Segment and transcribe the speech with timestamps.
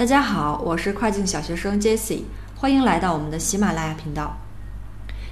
[0.00, 2.22] 大家好，我是跨境小学生 Jesse，
[2.56, 4.34] 欢迎来到我们的喜马拉雅频道。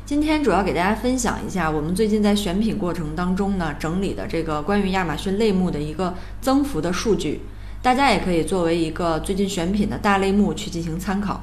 [0.04, 7.40] 今天主要给大家分享一下我们最近在选品过程当中呢整理的这个关于亚马逊类目的一个增幅的数据，
[7.80, 11.40] 大家也可以作为一个最近选品的大类目去进行参考。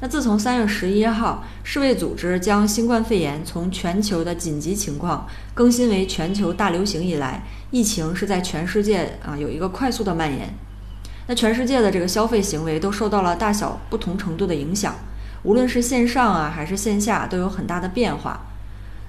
[0.00, 10.54] 那自从三月十一号，世卫组织将新冠肺炎从全球的紧急情况更新为全球大流行以来，疫情是在全世界啊有一个快速的蔓延。
[11.28, 14.94] 那全世界的这个消费行为都受到了大小不同程度的影响，
[15.42, 18.46] 无论是线上啊还是线下都有很大的变化。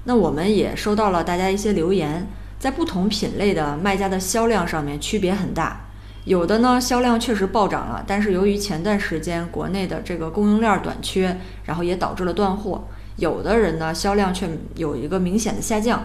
[0.06, 5.82] 那我们也收到了大家一些留言，在不同品类的卖家的销量上面区别很大，
[6.26, 12.88] 有的呢销量确实暴涨了，但是由于前段时间国内的这个供应链短缺，然后也导致了断货；
[13.18, 16.04] 有的人呢销量却有一个明显的下降。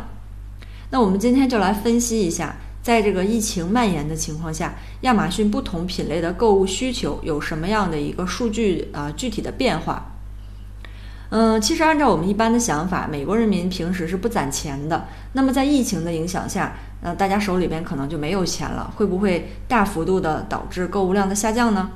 [0.91, 2.57] 那我们今天就来分析一下。
[2.83, 9.11] 在这个疫情蔓延的情况下，亚马逊不同品类的购物需求有什么样的一个数据啊？
[9.17, 10.09] 具体的变化？
[11.31, 15.07] 嗯，其实按照我们一般的想法，美国人民平时是不攒钱的。
[15.33, 21.91] 那么在疫情的影响下，呃，大家手里边可能就没有钱了，会不会大幅度的导致购物量的下降呢？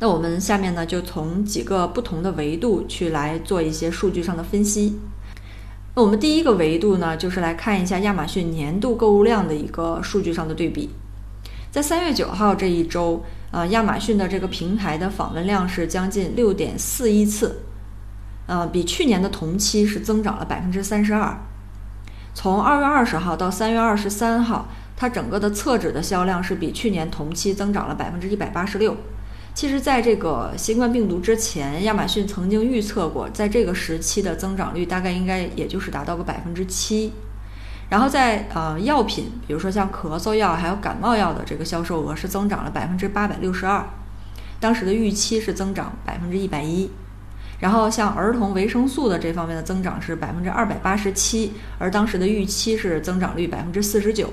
[0.00, 4.98] 那我们下面呢，就从几个不同的维度去来做一些数据上的分析。
[5.94, 10.90] 那我们第一个维度呢，就是来看一下亚马逊年度购物量的一个数据上的对比。
[11.70, 17.62] 在三月九号这一周，呃，亚马逊的这个平台的访问量是将近六点四亿次，
[18.46, 21.36] 呃，比去年的同期是增长了百分之三十二。
[22.34, 28.96] 从二月二十号到三月二十三号，它整个的厕纸的销量是比去年同期增长了百分之一百八十六。
[29.60, 37.12] 其实，在这个新冠病毒之前，亚马逊曾经预测过，在这个时期的增长率大概应该也就是达到个百分之七。
[37.90, 43.84] 然后在呃药品，比如说像咳嗽药还有感冒药的这个销售额是增长了百分之八百六十二，
[44.58, 46.90] 当时的预期是增长百分之一百一。
[47.58, 54.32] 然后像儿童维生素的这方面的增长是百分之二百八十七，而当时的预期是增长率百分之四十九。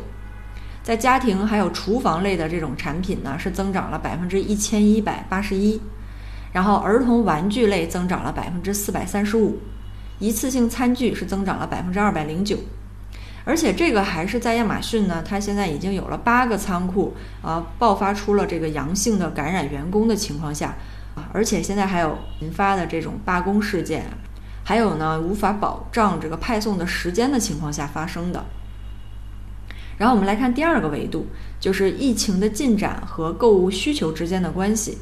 [0.88, 5.82] 在家庭还有厨房类的这种产品呢，是增长了百分之一千一百八十一，
[6.54, 9.60] 然后儿童玩具类增长了百分之四百三十五，
[10.18, 12.58] 一次性餐具是增长了百分之二百零九，
[13.44, 20.74] 而且这个还是在亚马逊呢，它现在已经有了八个仓库啊爆发出了这个阳性的感染员工的情况下
[21.16, 24.06] 啊，而且现在还有引发的这种罢工事件，
[24.64, 28.46] 还有呢无法保障这个派送的时间的情况下发生的。
[29.98, 31.26] 然后我们来看第二个维度，
[31.60, 34.98] 就是疫情的进展和购物需求之间的关系。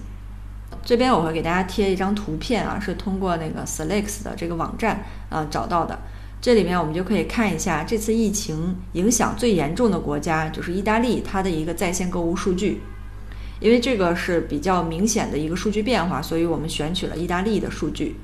[0.84, 6.00] 这边我会给大家贴一张图片啊，是通过那个 Select 的这个网站啊找到的。
[6.42, 12.82] 这里面我们就可以看一下这次疫情影响最严重的国家，就是意大利，它的一个在线购物数据。
[13.60, 18.16] 因为这个是比较明显的一个数据变化，所以我们选取了意大利的数据。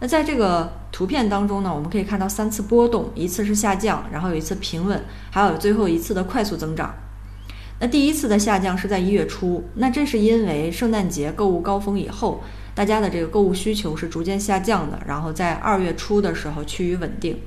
[0.00, 6.94] 那在这个图片当中呢，我们可以看到三次波动，一次是下降，然后有一次平稳，还有最后一次的快速增长。
[7.78, 12.42] 那第一次的下降是在一月初，那这是因为圣诞节购物高峰以后，
[12.74, 17.38] 大家的这个购物需求是逐渐下降的，然后在二月初的时候趋于稳定。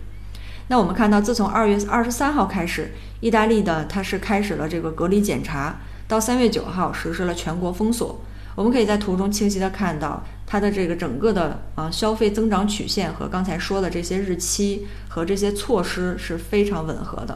[0.68, 5.78] 那我们看到，自从二月二十三号开始，意大利的它是开始了这个隔离检查，
[6.08, 8.22] 到三月九号实施了全国封锁。
[8.56, 10.24] 我们可以在图中清晰的看到。
[10.54, 17.36] 它的这个整个的啊消费增长曲线和刚才说的这些日期和这些措施是非常吻合的。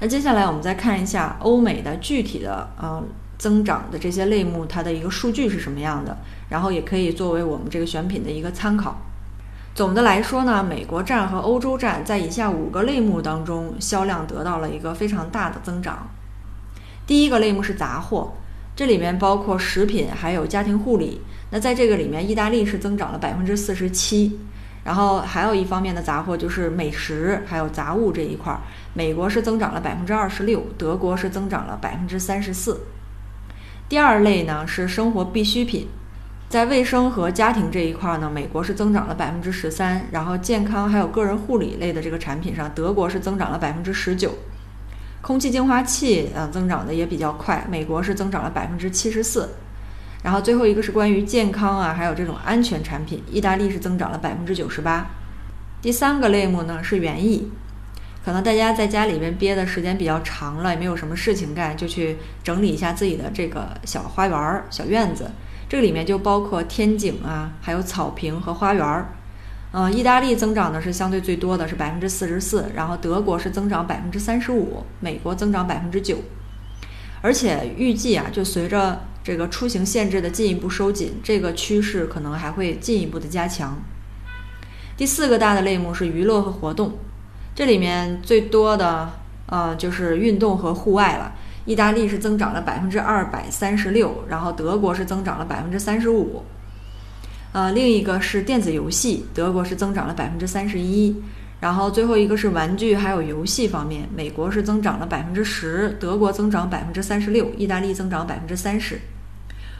[0.00, 3.02] 那接下来我们再看一下欧美的具体的啊
[3.36, 6.16] 增长的这些类目，它的一个数据是什么样的，
[6.48, 8.96] 然后也可以作为我们这个选品的一个参考。
[9.74, 16.08] 总的来说呢，美国站和欧洲站在以下五个类目当中销量得到了一个非常大的增长。
[17.06, 18.32] 第一个类目是杂货。
[18.76, 21.20] 这里面包括食品，还有家庭护理。
[21.54, 24.40] 那在这个里面，意大利是增长了百分之四十七，
[24.82, 28.58] 然后还有一方面的杂货就是美食，还有杂物这一块儿，
[28.92, 32.80] 美国是增长了百分之二十六，德国是增长了百分之三十四。
[33.88, 35.86] 第二类呢是生活必需品，
[36.48, 44.34] 在卫生和家庭这一块儿呢，美国是增长了百分之十三，然后健康还有个人护理类的这个产品上，德国是增长了百分之十九。
[45.22, 47.64] 空气净化器，呃，增长的也比较快。
[47.70, 49.48] 美国是增长了百分之七十四，
[50.24, 55.06] 然后最后一个是关于健康啊，还有这种安全产品，意大利是增长了百分之九十八。
[55.82, 57.50] 第三个类目呢是园艺，
[58.24, 65.30] 可能大家在家里边憋的时间比较长了，也没有什么事情干，就去整理一下自己的这个小花园、小院子。
[65.68, 69.06] 这里面就包括天井啊，还有草坪和花园。
[69.72, 76.16] 嗯，意大利增长的是相对最多的是百分之四十四，然后德国是增长百分之三十五，美国增长百分之九。
[77.24, 83.78] 而且预计啊，就随着这个出行限制的进一步收紧，这个趋势可能还会进一步的加强。
[84.94, 86.98] 第四个大的类目是娱乐和活动，
[87.54, 89.10] 这里面最多的
[89.46, 91.34] 呃就是运动和户外了。
[91.64, 96.44] 意大利是增长了百分之二百三十六，然后德国是增长了百分之三十五。
[97.52, 101.16] 呃，另一个是电子游戏，德国是增长了百分之三十一。
[101.64, 109.00] 然后最后一个是玩具还有游戏方面，美国是增长了百分之十，德国增长百分之三十六，意大利增长百分之三十。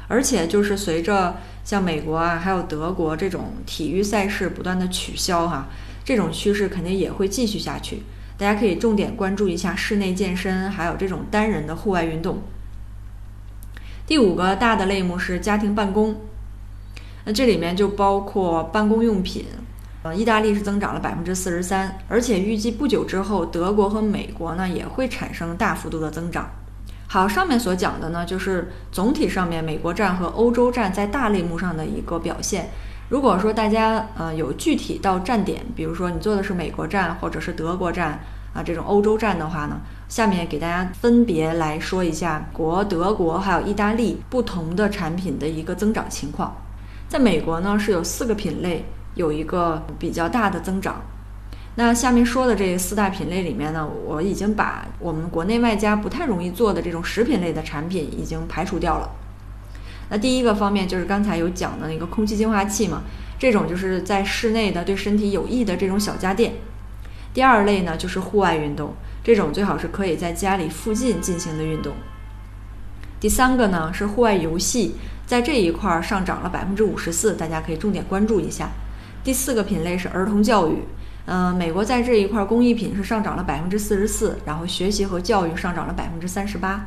[0.08, 5.68] 而且就是随着像美国啊还有德国这种体育赛事不断的取消哈，
[6.02, 8.02] 这种趋势肯定也会继续下去。
[8.38, 12.38] 大家可以重点关注一下室内健身，还有这种单人的户外运动。
[14.06, 16.16] 第五个大的类目是家庭办公，
[17.26, 19.44] 那这里面就包括办公用品。
[20.04, 26.46] 呃，意大利是增长了百分之四十三，而且预计不久之后，德国和美国呢也会产生大幅度的增长。
[27.08, 32.68] 好，上面所讲的呢，就是总体上面美国站和欧洲站在大类目上的一个表现。
[33.08, 38.20] 如果说大家呃有具体到站点，比如说你坐的是美国站或者是德国站
[38.52, 46.54] 啊这种欧洲站的话呢，下面给大家分别来说一下国德国还有意大利不同的产品的一个增长情况。
[47.08, 51.02] 在美国呢是有四个品类有一个比较大的增长。
[51.76, 59.10] 那下面说的这四大品类里面呢，我已经把我们国内外家不太容易做的这种食品类的产品已经排除掉了。
[60.08, 63.02] 那第一个方面就是刚才有讲的那个空气净化器嘛，
[63.38, 66.52] 这种就是在室内的对身体有益的这种小家电。
[67.32, 68.94] 第二类呢就是户外运动，
[69.24, 71.94] 这种最好是可以在家里附近进行的运动。
[73.18, 74.94] 第三个呢是户外游戏，
[75.26, 78.68] 在这一块上涨了百分之五十四，大家可以重点关注一下。
[79.24, 80.84] 第四个品类是儿童教育，
[81.24, 86.84] 嗯，美国在这一块工艺品是上涨了百分之四十四，然后学习和教育上涨了百分之三十八。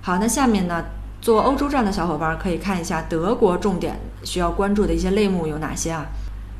[0.00, 0.84] 好，那下面呢？
[1.20, 6.06] 做欧洲站的小伙伴可以看一下德国重点需要关注的一些类目有哪些啊？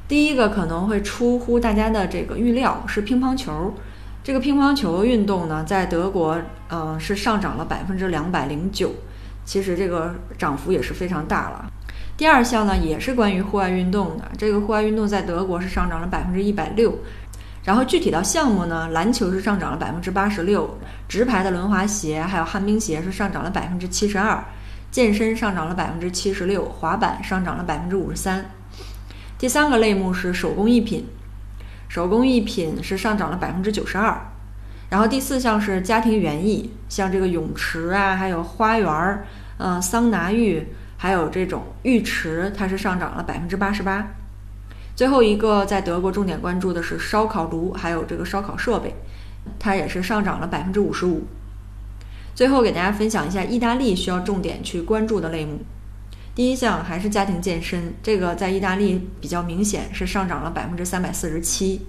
[0.07, 3.75] 第一个可能会出乎大家的这个预料是乒乓球，
[4.23, 6.39] 这个乒乓球运动呢，在德国
[6.69, 8.93] 呃是上涨了百分之两百零九，
[9.45, 11.73] 其实这个涨幅也是非常大了。
[12.17, 16.97] 第二项呢也是关于户外运动的，这个户外运动在德国是上涨了百分之一百六。
[17.65, 20.79] 然后具体到项目呢，篮球是上涨了百分之八十六，
[21.09, 24.45] 直排的轮滑鞋还有旱冰鞋是上涨了百分之七十二，
[24.91, 28.45] 健身上涨了百分之七十六，滑板上涨了百分之五十三。
[29.39, 31.07] 第三个类目是手工艺品，
[31.89, 34.21] 手工艺品是上涨了百分之九十二。
[34.89, 39.25] 然后第四项是家庭园艺，像这个泳池啊，还有花园儿，
[39.59, 40.67] 嗯，桑拿浴，
[41.03, 44.07] 还有这种浴池，它是上涨了百分之八十八。
[44.95, 48.95] 最后一个在德国重点关注的是烧烤炉，还有这个烧烤设备，
[49.59, 51.25] 它也是上涨了百分之五十五。
[52.37, 55.59] 最后给大家分享一下意大利需要重点去关注的类目。
[56.37, 61.85] 第一项还是家庭健身，这个在意大利比较明显是上涨了百分之三百四十七。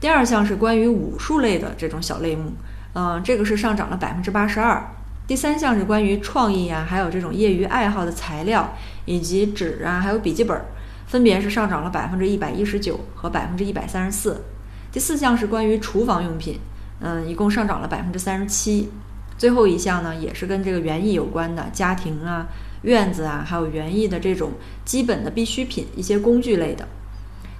[0.00, 2.52] 第二项是关于武术类的这种小类目，
[2.94, 4.82] 嗯，这个是上涨了百分之八十二。
[5.28, 10.58] 第三项是关于创意啊，还有这种业余爱好的材料以及纸啊，还有笔记本。
[11.06, 14.42] 分别是上涨了百分之一百一十九和百分之一百三十四。
[14.90, 16.58] 第四项是关于厨房用品，
[17.00, 18.90] 嗯，一共上涨了百分之三十七。
[19.36, 22.46] 最后一项呢，也是跟这个园艺有关的，家庭啊、
[22.82, 24.52] 院子啊，还有园艺的这种
[24.86, 26.88] 基本的必需品，一些工具类的。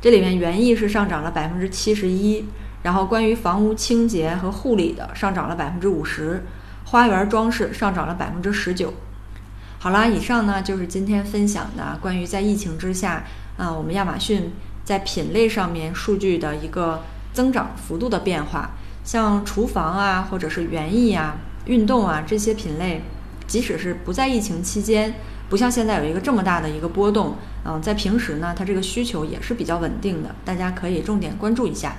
[0.01, 2.45] 这里面园艺是上涨了百分之七十一，
[2.83, 6.45] 然后关于房屋清洁和护理的上涨了百分之五十，
[6.91, 8.95] 花园装饰上涨了百分之十九。
[9.79, 13.25] 好啦，以上呢就是今天分享的关于在疫情之下，
[13.59, 14.53] 啊，我们亚马逊
[14.85, 17.03] 在品类上面数据的一个
[17.35, 18.71] 增长幅度的变化。
[19.05, 23.03] 像厨房啊，或者是园艺啊、运动啊这些品类，
[23.47, 25.15] 即使是不在疫情期间，
[25.51, 31.97] 不像现在有一个这么大的一个波动，嗯，在平时呢，它这个需求也是比较稳定的，大家可以重点关注一下。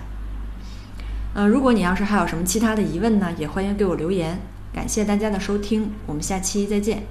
[1.35, 4.39] 嗯，如果你要是还有什么其他的疑问呢，也欢迎给我留言。
[4.79, 7.03] 感谢大家的收听，我们下期再见。